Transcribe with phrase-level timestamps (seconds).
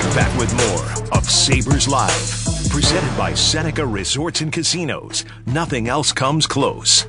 [0.00, 2.70] We're back with more of Sabres Live.
[2.70, 5.26] Presented by Seneca Resorts and Casinos.
[5.44, 7.04] Nothing else comes close.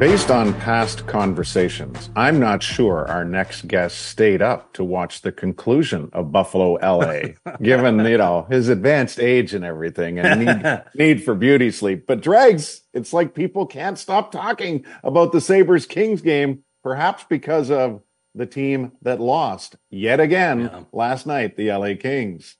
[0.00, 5.30] Based on past conversations, I'm not sure our next guest stayed up to watch the
[5.30, 11.22] conclusion of Buffalo LA, given, you know, his advanced age and everything and need, need
[11.22, 12.04] for beauty sleep.
[12.04, 17.70] But Dregs, it's like people can't stop talking about the Sabres Kings game, perhaps because
[17.70, 18.02] of
[18.34, 20.82] the team that lost yet again yeah.
[20.92, 22.56] last night, the LA Kings.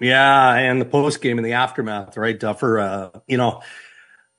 [0.00, 2.78] Yeah, and the post game and the aftermath, right, Duffer?
[2.78, 3.62] Uh, you know,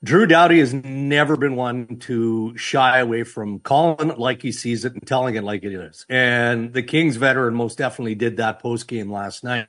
[0.04, 4.86] Drew Doughty has never been one to shy away from calling it like he sees
[4.86, 6.06] it and telling it like it is.
[6.08, 9.68] And the Kings veteran most definitely did that post game last night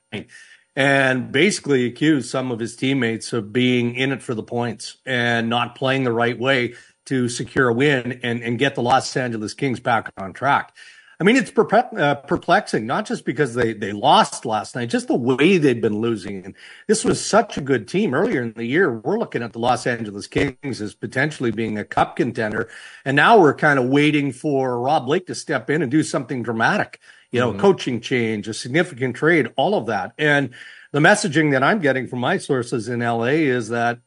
[0.75, 5.49] and basically accused some of his teammates of being in it for the points and
[5.49, 6.75] not playing the right way
[7.09, 10.75] to secure a win and, and get the Los Angeles Kings back on track.
[11.19, 15.17] I mean, it's uh, perplexing, not just because they, they lost last night, just the
[15.17, 16.45] way they've been losing.
[16.45, 16.55] And
[16.87, 18.99] this was such a good team earlier in the year.
[18.99, 22.69] We're looking at the Los Angeles Kings as potentially being a cup contender.
[23.03, 26.41] And now we're kind of waiting for Rob Blake to step in and do something
[26.41, 27.01] dramatic,
[27.31, 27.59] you know, mm-hmm.
[27.59, 30.13] coaching change, a significant trade, all of that.
[30.17, 30.51] And
[30.93, 33.99] the messaging that I'm getting from my sources in LA is that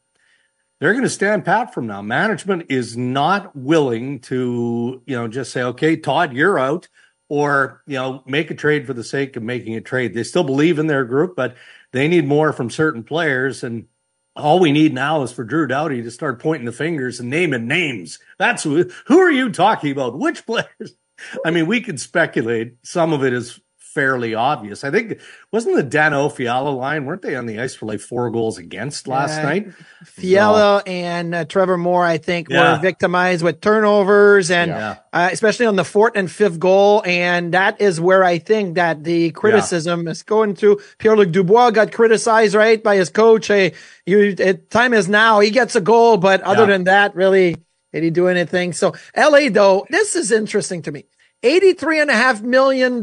[0.83, 2.03] they're going to stand pat from now.
[2.03, 6.89] Management is not willing to, you know, just say, okay, Todd, you're out
[7.29, 10.13] or you know make a trade for the sake of making a trade.
[10.13, 11.55] They still believe in their group, but
[11.93, 13.63] they need more from certain players.
[13.63, 13.87] And
[14.35, 17.69] all we need now is for Drew Doughty to start pointing the fingers and naming
[17.69, 18.19] names.
[18.41, 18.91] That's who.
[19.09, 20.19] Are you talking about?
[20.19, 20.97] Which players?
[21.47, 22.75] I mean, we could speculate.
[22.83, 23.61] Some of it is
[23.93, 24.85] fairly obvious.
[24.85, 25.21] I think
[25.51, 27.05] wasn't the Danault Fiala line?
[27.05, 29.73] Weren't they on the ice for like four goals against last uh, night?
[30.05, 32.77] Fiala so, and uh, Trevor Moore, I think, yeah.
[32.77, 34.97] were victimized with turnovers and yeah.
[35.13, 37.03] uh, especially on the fourth and fifth goal.
[37.05, 40.11] And that is where I think that the criticism yeah.
[40.11, 40.81] is going to.
[40.99, 43.49] Pierre Luc Dubois got criticized right by his coach.
[43.49, 43.75] Hey,
[44.07, 45.41] you, time is now.
[45.41, 47.57] He gets a goal, but other than that, really.
[47.93, 48.73] Did he do anything?
[48.73, 51.05] So LA though, this is interesting to me.
[51.43, 53.03] $83.5 million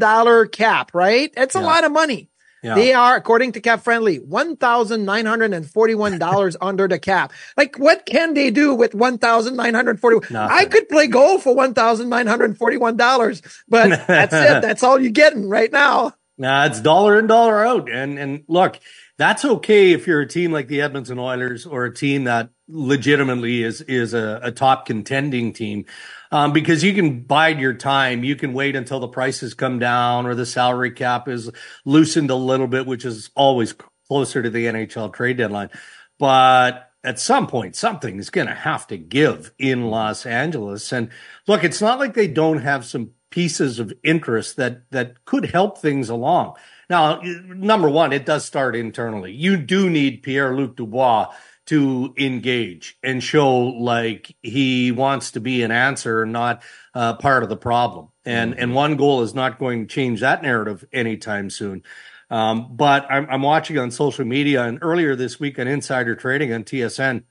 [0.49, 1.33] cap, right?
[1.35, 2.29] That's a lot of money.
[2.61, 2.75] Yeah.
[2.75, 7.31] They are, according to Cap Friendly, $1,941 under the cap.
[7.55, 10.35] Like, what can they do with $1,941?
[10.35, 14.61] I could play golf for $1,941, but that's it.
[14.61, 16.15] That's all you're getting right now.
[16.37, 17.89] Nah, it's dollar in, dollar out.
[17.89, 18.77] And, and look,
[19.19, 23.63] that's okay if you're a team like the Edmonton Oilers or a team that legitimately
[23.63, 25.83] is, is a, a top contending team
[26.31, 28.23] um, because you can bide your time.
[28.23, 31.51] You can wait until the prices come down or the salary cap is
[31.83, 33.75] loosened a little bit, which is always
[34.07, 35.69] closer to the NHL trade deadline.
[36.17, 40.93] But at some point, something is going to have to give in Los Angeles.
[40.93, 41.09] And
[41.45, 45.77] look, it's not like they don't have some pieces of interest that that could help
[45.77, 46.55] things along.
[46.89, 49.31] Now, number one, it does start internally.
[49.31, 51.31] You do need Pierre Luc Dubois
[51.67, 56.63] to engage and show like he wants to be an answer, not
[56.95, 58.09] uh, part of the problem.
[58.25, 61.83] And and one goal is not going to change that narrative anytime soon.
[62.31, 66.53] Um, but I'm, I'm watching on social media, and earlier this week on Insider Trading
[66.53, 67.23] on TSN,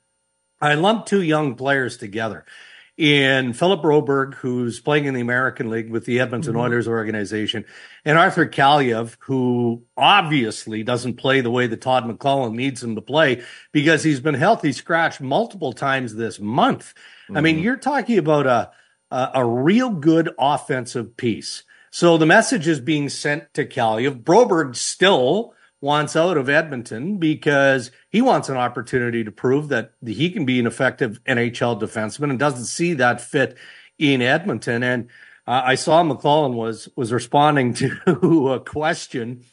[0.61, 2.45] I lumped two young players together
[2.99, 6.61] in Philip Broberg, who's playing in the American League with the Edmonton mm-hmm.
[6.63, 7.63] Oilers organization,
[8.03, 13.01] and Arthur Kaliyev, who obviously doesn't play the way that Todd McLellan needs him to
[13.01, 16.93] play because he's been healthy scratched multiple times this month.
[16.93, 17.37] Mm-hmm.
[17.37, 17.63] I mean, mm-hmm.
[17.63, 18.71] you're talking about a,
[19.09, 21.63] a, a real good offensive piece.
[21.91, 24.23] So the message is being sent to Kaliyev.
[24.23, 30.29] Broberg still wants out of Edmonton because he wants an opportunity to prove that he
[30.29, 33.57] can be an effective NHL defenseman and doesn't see that fit
[33.97, 34.83] in Edmonton.
[34.83, 35.09] And
[35.47, 39.43] uh, I saw McLellan was was responding to a question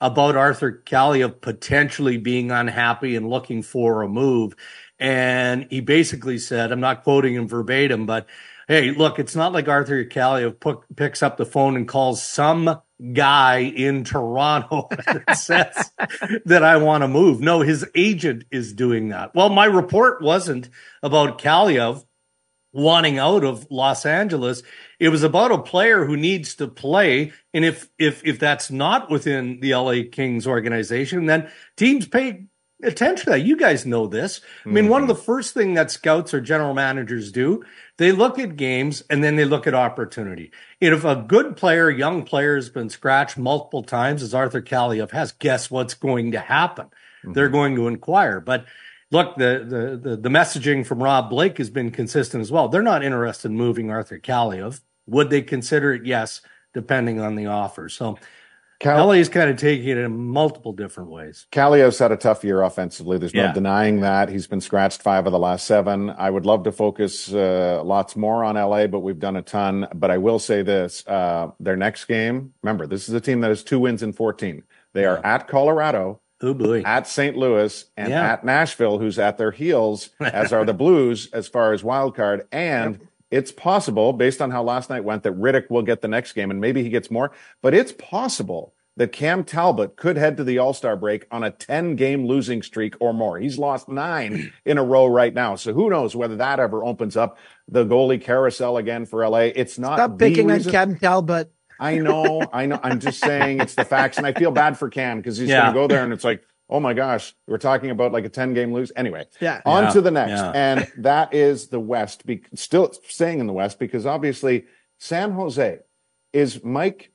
[0.00, 4.54] about Arthur Kaliyev potentially being unhappy and looking for a move.
[4.98, 8.26] And he basically said, I'm not quoting him verbatim, but
[8.68, 12.80] hey, look, it's not like Arthur Kaliyev picks up the phone and calls some
[13.12, 15.90] guy in Toronto that says
[16.44, 17.40] that I want to move.
[17.40, 19.34] No, his agent is doing that.
[19.34, 20.68] Well, my report wasn't
[21.02, 22.04] about Kaliyev.
[22.72, 24.62] wanting out of Los Angeles.
[24.98, 27.32] It was about a player who needs to play.
[27.52, 32.46] And if, if, if that's not within the LA Kings organization, then teams pay
[32.84, 33.40] attention to that.
[33.40, 34.40] You guys know this.
[34.64, 34.90] I mean, mm-hmm.
[34.90, 37.64] one of the first thing that scouts or general managers do,
[37.96, 40.52] they look at games and then they look at opportunity.
[40.80, 45.10] And if a good player, young player has been scratched multiple times, as Arthur Kaliyev
[45.12, 46.86] has, guess what's going to happen?
[46.86, 47.32] Mm-hmm.
[47.32, 48.40] They're going to inquire.
[48.40, 48.66] But
[49.10, 52.68] look, the, the, the the messaging from Rob Blake has been consistent as well.
[52.68, 54.80] They're not interested in moving Arthur Kaliyev.
[55.06, 56.04] Would they consider it?
[56.04, 56.40] Yes,
[56.72, 57.88] depending on the offer.
[57.88, 58.18] So
[58.80, 61.46] Cal- LA's kind of taking it in multiple different ways.
[61.52, 63.18] Kaliyev's had a tough year offensively.
[63.18, 64.28] There's no denying that.
[64.28, 66.10] He's been scratched five of the last seven.
[66.10, 69.86] I would love to focus uh, lots more on LA, but we've done a ton.
[69.94, 73.48] But I will say this uh, their next game, remember, this is a team that
[73.48, 74.62] has two wins in 14.
[74.92, 75.34] They are yeah.
[75.34, 76.82] at Colorado Oh boy.
[76.82, 77.36] At St.
[77.36, 78.32] Louis and yeah.
[78.32, 82.46] at Nashville, who's at their heels, as are the Blues as far as wild card.
[82.52, 83.08] And yep.
[83.30, 86.50] It's possible, based on how last night went, that Rittich will get the next game
[86.50, 87.32] and maybe he gets more.
[87.62, 91.50] But it's possible that Cam Talbot could head to the All Star break on a
[91.50, 93.38] 10 game losing streak or more.
[93.38, 95.56] He's lost nine in a row right now.
[95.56, 97.38] So who knows whether that ever opens up
[97.68, 99.50] the goalie carousel again for LA.
[99.54, 99.98] It's not.
[99.98, 101.50] Stop picking on Cam Talbot.
[101.80, 102.78] I know, I know.
[102.82, 105.62] I'm just saying it's the facts, and I feel bad for Cam because he's yeah.
[105.62, 108.28] going to go there, and it's like, oh my gosh, we're talking about like a
[108.28, 108.92] 10 game lose.
[108.96, 109.60] Anyway, yeah.
[109.64, 109.90] On yeah.
[109.90, 110.52] to the next, yeah.
[110.54, 112.26] and that is the West.
[112.26, 114.64] Be- still staying in the West because obviously
[114.98, 115.78] San Jose
[116.32, 117.12] is Mike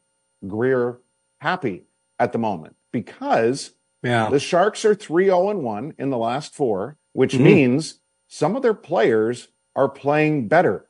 [0.48, 1.00] Grier
[1.40, 1.84] happy
[2.20, 3.74] at the moment because
[4.04, 4.30] yeah.
[4.30, 7.46] the Sharks are 3 0 1 in the last four, which mm-hmm.
[7.46, 10.90] means some of their players are playing better.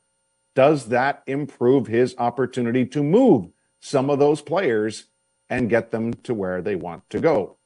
[0.54, 3.46] Does that improve his opportunity to move
[3.80, 5.06] some of those players
[5.50, 7.56] and get them to where they want to go.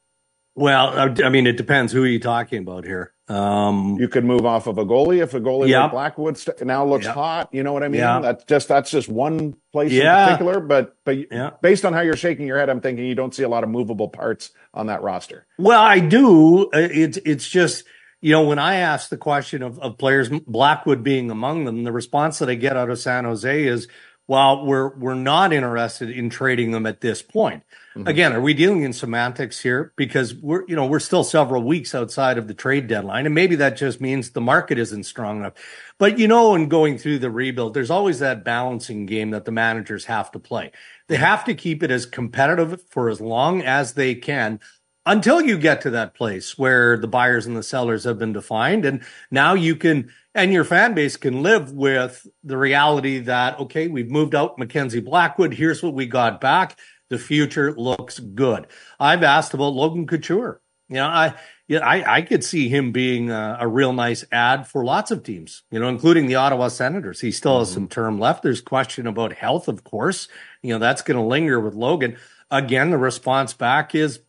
[0.56, 1.92] Well, I mean, it depends.
[1.92, 3.12] Who are you talking about here?
[3.26, 5.84] Um, you could move off of a goalie if a goalie yep.
[5.84, 7.14] like Blackwood st- now looks yep.
[7.14, 7.48] hot.
[7.52, 8.02] You know what I mean?
[8.02, 8.22] Yep.
[8.22, 10.24] That's just that's just one place yeah.
[10.24, 10.60] in particular.
[10.60, 11.50] But but yeah.
[11.62, 13.70] based on how you're shaking your head, I'm thinking you don't see a lot of
[13.70, 15.46] movable parts on that roster.
[15.58, 16.66] Well, I do.
[16.66, 17.84] Uh, it's it's just
[18.20, 21.92] you know when I ask the question of of players, Blackwood being among them, the
[21.92, 23.88] response that I get out of San Jose is,
[24.26, 27.62] while we're we're not interested in trading them at this point.
[27.94, 28.08] Mm-hmm.
[28.08, 29.92] Again, are we dealing in semantics here?
[29.96, 33.56] Because we're you know we're still several weeks outside of the trade deadline, and maybe
[33.56, 35.54] that just means the market isn't strong enough.
[35.98, 39.52] But you know, in going through the rebuild, there's always that balancing game that the
[39.52, 40.72] managers have to play.
[41.08, 44.60] They have to keep it as competitive for as long as they can
[45.06, 48.86] until you get to that place where the buyers and the sellers have been defined,
[48.86, 53.88] and now you can and your fan base can live with the reality that okay
[53.88, 56.78] we've moved out mackenzie blackwood here's what we got back
[57.10, 58.66] the future looks good
[58.98, 61.34] i've asked about logan couture you know i
[61.66, 65.22] yeah, I, I could see him being a, a, real nice ad for lots of
[65.22, 67.22] teams, you know, including the Ottawa Senators.
[67.22, 67.75] He still has mm-hmm.
[67.75, 68.42] some term left.
[68.42, 70.28] There's question about health, of course.
[70.62, 72.19] You know, that's going to linger with Logan.
[72.50, 74.20] Again, the response back is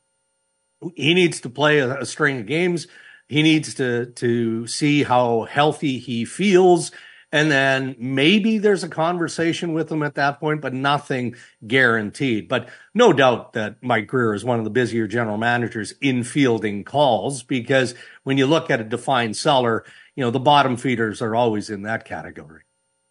[0.96, 2.88] he needs to play a, a string of games
[3.28, 6.92] he needs to to see how healthy he feels
[7.36, 11.36] and then maybe there's a conversation with him at that point, but nothing
[11.68, 12.48] guaranteed.
[12.48, 16.86] But no doubt that Mike Grier is one of the busier general managers in fielding
[16.86, 17.94] calls because
[18.24, 19.84] when you look at a defined seller,
[20.16, 22.62] you know, the bottom feeders are always in that category.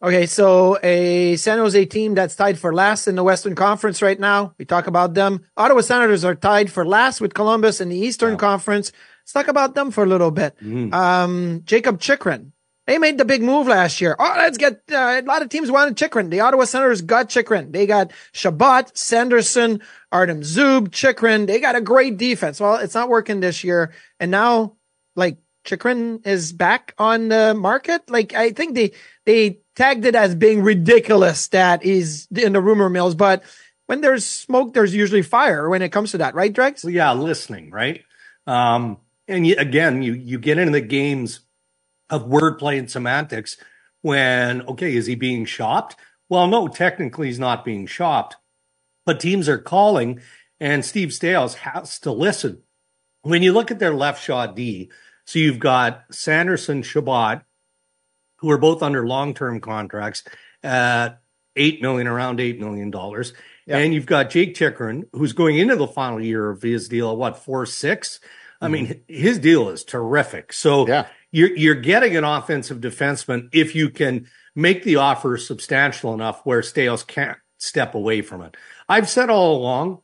[0.02, 4.18] Okay, so a San Jose team that's tied for last in the Western Conference right
[4.18, 4.54] now.
[4.58, 5.44] We talk about them.
[5.56, 8.38] Ottawa Senators are tied for last with Columbus in the Eastern yeah.
[8.38, 8.90] Conference.
[9.24, 10.54] Let's talk about them for a little bit.
[10.60, 10.92] Mm.
[10.92, 12.52] Um, Jakob Chychrun.
[12.86, 14.14] They made the big move last year.
[14.18, 16.28] Oh, let's get uh, a lot of teams wanted Chychrun.
[16.28, 17.72] The Ottawa Senators got Chychrun.
[17.72, 19.80] They got Chabot, Sanderson,
[20.12, 21.46] Artem Zub, Chychrun.
[21.46, 22.60] They got a great defense.
[22.60, 23.94] Well, it's not working this year.
[24.20, 24.76] And now,
[25.16, 28.10] like, Chychrun is back on the market.
[28.10, 28.92] Like, I think they,
[29.24, 33.42] they tagged it as being ridiculous that he's in the rumor mills, but
[33.86, 36.84] when there's smoke, there's usually fire when it comes to that, right, Dregs?
[36.84, 38.02] Well, yeah, listening, right?
[38.46, 41.40] Um, and you, again, you you get into the games
[42.10, 43.56] of wordplay and semantics
[44.02, 45.96] when okay, is he being shopped?
[46.28, 48.36] Well, no, technically he's not being shopped,
[49.06, 50.20] but teams are calling,
[50.60, 52.62] and Steve Staios has to listen.
[53.22, 54.90] When you look at their left shot D,
[55.24, 57.42] so you've got Sanderson, Chabot,
[58.36, 60.24] who are both under long-term contracts
[60.62, 61.20] at
[61.56, 63.32] eight million, around eight million dollars.
[63.66, 67.16] And you've got Jake Chychrun, who's going into the final year of his deal at
[67.16, 68.20] what, four six?
[68.60, 69.14] I mean, mm-hmm.
[69.14, 70.52] his deal is terrific.
[70.52, 71.06] So yeah.
[71.30, 76.60] you're you're getting an offensive defenseman if you can make the offer substantial enough where
[76.60, 78.56] Staios can't step away from it.
[78.88, 80.00] I've said all along,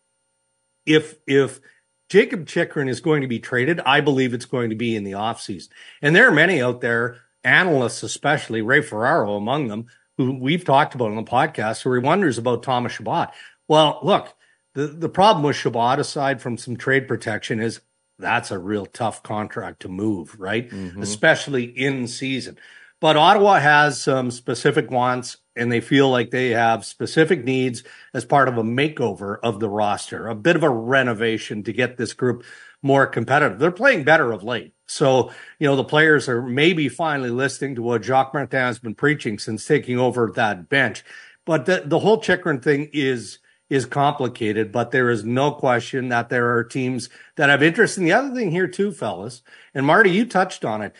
[0.86, 1.60] if if
[2.08, 5.12] Jakob Chychrun is going to be traded, I believe it's going to be in the
[5.12, 5.68] offseason.
[6.02, 10.94] And there are many out there analysts, especially Ray Ferraro among them, who we've talked
[10.94, 13.32] about on the podcast, where he wonders about Thomas Chabot.
[13.68, 14.34] Well, look,
[14.74, 17.80] the, the problem with Chabot, aside from some trade protection, is
[18.20, 20.68] that's a real tough contract to move, right?
[20.68, 21.02] Mm-hmm.
[21.02, 22.58] Especially in season.
[23.00, 28.24] But Ottawa has some specific wants and they feel like they have specific needs as
[28.24, 32.12] part of a makeover of the roster, a bit of a renovation to get this
[32.12, 32.44] group
[32.82, 33.58] more competitive.
[33.58, 34.74] They're playing better of late.
[34.86, 38.94] So, you know, the players are maybe finally listening to what Jacques Martin has been
[38.94, 41.04] preaching since taking over that bench.
[41.46, 43.38] But the, the whole Chychrun thing is
[43.70, 47.96] is complicated, but there is no question that there are teams that have interest.
[47.96, 50.94] And the other thing here too, fellas, and Marty, you touched on it.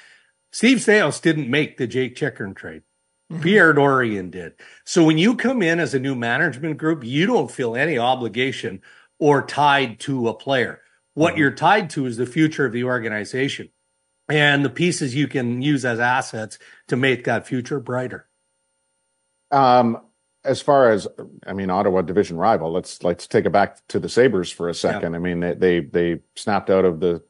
[0.53, 2.83] Steve Staios didn't make the Jake Chychrun trade.
[3.31, 3.43] Mm-hmm.
[3.43, 4.55] Pierre Dorion did.
[4.85, 8.81] So when you come in as a new management group, you don't feel any obligation
[9.19, 10.81] or tied to a player.
[11.15, 11.41] What mm-hmm.
[11.41, 13.71] you're tied to is the future of the organization
[14.29, 16.59] and the pieces you can use as assets
[16.89, 18.29] to make that future brighter.
[19.51, 19.99] Um,
[20.45, 21.07] as far as
[21.47, 22.73] I mean, Ottawa division rival.
[22.73, 25.13] Let's let's take it back to the Sabres for a second.
[25.13, 25.19] Yeah.
[25.19, 27.23] I mean, they, they they snapped out of the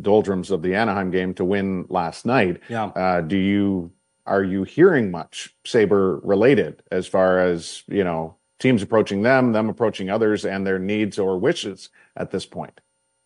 [0.00, 2.60] doldrums of the Anaheim game to win last night.
[2.68, 2.86] Yeah.
[2.86, 3.92] Uh, do you
[4.26, 9.68] are you hearing much Sabre related as far as you know teams approaching them, them
[9.68, 12.80] approaching others, and their needs or wishes at this point?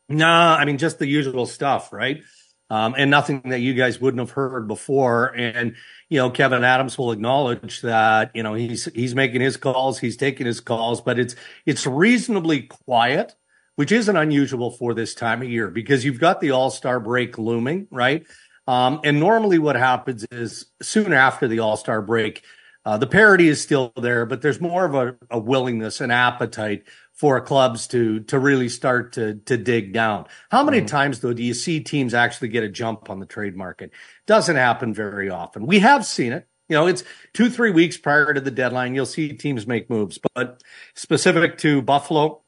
[0.09, 2.23] No, I mean just the usual stuff, right?
[2.68, 5.28] Um, and nothing that you guys wouldn't have heard before.
[5.37, 5.76] And
[6.08, 10.16] you know, Kevin Adams will acknowledge that you know he's he's making his calls, he's
[10.16, 13.35] taking his calls, but it's it's reasonably quiet,
[13.76, 17.38] which isn't unusual for this time of year because you've got the All Star break
[17.38, 18.26] looming, right?
[18.66, 22.42] Um, and normally, what happens is soon after the All Star break,
[22.85, 26.85] uh, the parity is still there, but there's more of a, a willingness and appetite
[27.16, 30.26] for clubs to to really start to to dig down.
[30.50, 30.87] How many mm-hmm.
[30.87, 33.90] times though do you see teams actually get a jump on the trade market?
[34.26, 35.66] Doesn't happen very often.
[35.66, 36.46] We have seen it.
[36.68, 38.94] You know, it's two three weeks prior to the deadline.
[38.94, 40.62] You'll see teams make moves, but
[40.94, 42.42] specific to Buffalo,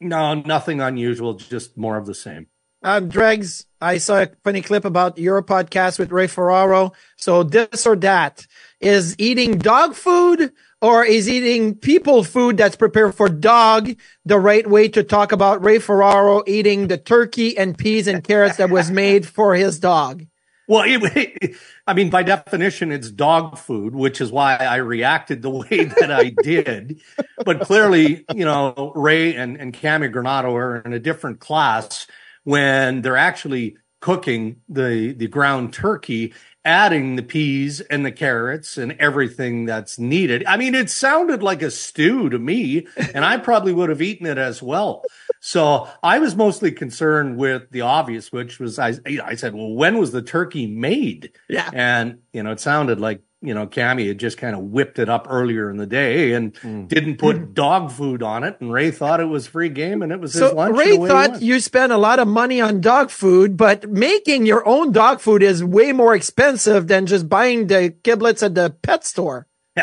[0.00, 1.34] no, nothing unusual.
[1.34, 2.48] Just more of the same.
[2.82, 6.92] Um, Dregs, I saw a funny clip about your podcast with Ray Ferraro.
[7.16, 8.46] So this or that
[8.80, 13.94] is eating dog food or is eating people food that's prepared for dog
[14.24, 18.56] the right way to talk about Ray Ferraro eating the turkey and peas and carrots
[18.56, 20.24] that was made for his dog?
[20.66, 21.56] Well, it,
[21.86, 26.10] I mean, by definition, it's dog food, which is why I reacted the way that
[26.10, 27.00] I did.
[27.44, 32.06] but clearly, you know, Ray and, and Cammi Granato are in a different class
[32.50, 36.32] when they're actually cooking the the ground turkey
[36.64, 40.44] adding the peas and the carrots and everything that's needed.
[40.46, 44.26] I mean, it sounded like a stew to me, and I probably would have eaten
[44.26, 45.02] it as well.
[45.40, 49.96] So I was mostly concerned with the obvious, which was I, I said, well, when
[49.96, 51.32] was the turkey made?
[51.48, 51.70] Yeah.
[51.72, 55.08] And, you know, it sounded like you know, Cammi had just kind of whipped it
[55.08, 56.86] up earlier in the day and mm.
[56.88, 57.54] didn't put mm.
[57.54, 58.60] dog food on it.
[58.60, 60.76] And Ray thought it was free game and it was so his lunch.
[60.76, 64.92] Ray thought you spent a lot of money on dog food, but making your own
[64.92, 69.46] dog food is way more expensive than just buying the giblets at the pet store.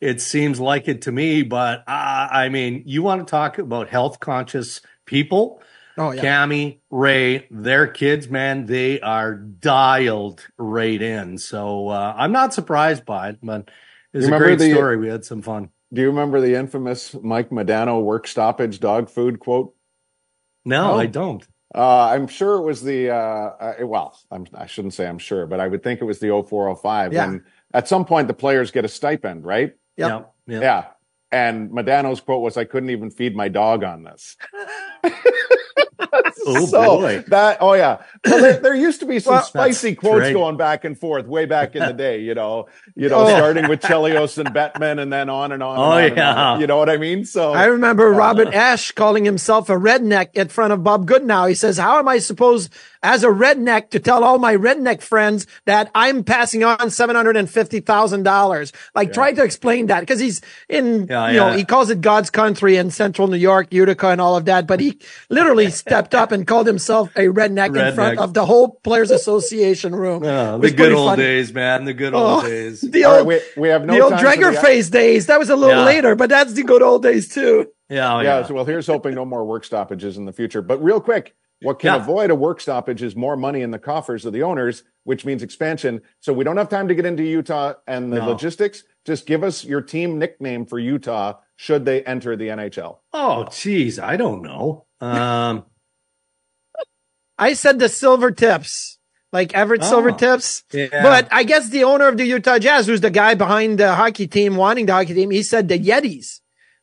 [0.00, 3.88] it seems like it to me, but uh, I mean, you want to talk about
[3.88, 5.60] health conscious people?
[6.00, 6.22] Oh, yeah.
[6.22, 11.36] Cammi, Ray, their kids, man, they are dialed right in.
[11.36, 13.70] So uh, I'm not surprised by it, but
[14.14, 14.96] it's a great the, story.
[14.96, 15.68] We had some fun.
[15.92, 19.74] Do you remember the infamous Mike Modano work stoppage dog food quote?
[20.64, 20.98] No, oh.
[20.98, 21.46] I don't.
[21.74, 25.18] Uh, I'm sure it was the, uh, uh, well, I'm, I should not say I'm
[25.18, 27.12] sure, but I would think it was the 0405.
[27.12, 27.24] Yeah.
[27.28, 27.42] And
[27.74, 29.74] at some point, the players get a stipend, right?
[29.98, 30.32] Yep.
[30.46, 30.60] Yeah.
[30.60, 30.84] Yeah.
[31.30, 34.38] And Modano's quote was, I couldn't even feed my dog on this.
[36.46, 37.24] oh so boy!
[37.28, 38.02] That oh yeah.
[38.24, 40.32] Well, there, there used to be some well, spicy quotes great.
[40.32, 42.20] going back and forth way back in the day.
[42.20, 43.28] You know, you know, oh.
[43.28, 45.78] starting with Chelios and Bettman, and then on and on.
[45.78, 46.34] Oh and on yeah.
[46.34, 46.60] On.
[46.60, 47.24] You know what I mean?
[47.24, 51.48] So I remember uh, Robert Esche calling himself a redneck in front of Bob Goodenow.
[51.48, 55.46] He says, "How am I supposed as a redneck to tell all my redneck friends
[55.64, 59.14] that I'm passing on seven hundred and fifty thousand dollars?" Like, yeah.
[59.14, 62.76] try to explain that because he's in, yeah, you know, he calls it God's country
[62.76, 66.46] in Central New York, Utica, and all of that, but he literally stepped up and
[66.46, 67.88] called himself a redneck, redneck.
[67.88, 70.24] in front of the whole Players Association room.
[70.30, 71.22] Oh, the good old funny.
[71.22, 71.84] days, man.
[71.84, 72.80] The good old oh, days.
[72.90, 75.26] The old, right, we, we, have no the old Dreger face days.
[75.26, 75.84] That was a little yeah.
[75.84, 77.68] later, but that's the good old days too.
[77.88, 78.46] Yeah, oh, yeah.
[78.46, 80.62] So, well, here's hoping no more work stoppages in the future.
[80.62, 82.02] But real quick, what can yeah.
[82.02, 85.42] avoid a work stoppage is more money in the coffers of the owners, which means
[85.42, 86.00] expansion.
[86.20, 88.28] So we don't have time to get into Utah and the no.
[88.28, 88.84] logistics.
[89.04, 92.98] Just give us your team nickname for Utah should they enter the NHL.
[93.12, 94.86] Oh, geez, I don't know.
[95.00, 95.64] Um,
[97.40, 98.98] I said the silver tips.
[99.32, 100.64] like Everett oh, Silvertips.
[100.72, 101.02] Yeah.
[101.02, 104.26] But I guess the owner of the Utah Jazz, who's the guy behind the hockey
[104.26, 106.40] team, wanting the hockey team, he said the Yetis,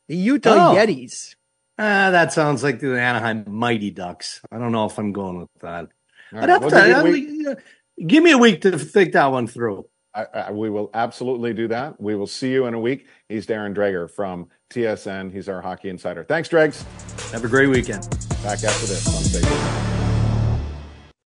[0.08, 0.74] the Utah oh.
[0.74, 1.34] Yetis.
[1.78, 4.40] Uh, that sounds like the Anaheim Mighty Ducks.
[4.50, 5.88] I don't know if I'm going with that.
[6.32, 6.42] Right.
[6.42, 7.56] I'd have well, to,
[8.04, 9.86] give me a week to think that one through.
[10.12, 12.00] I, I, we will absolutely do that.
[12.00, 13.06] We will see you in a week.
[13.28, 15.32] He's Darren Dreger from TSN.
[15.32, 16.24] He's our hockey insider.
[16.24, 16.84] Thanks, Dregs.
[17.30, 18.08] Have a great weekend.
[18.42, 20.07] Back after this on